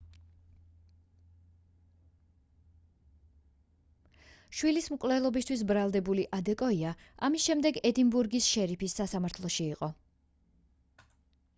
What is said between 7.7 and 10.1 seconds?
ედინბურგის შერიფის სასამართლოში იყო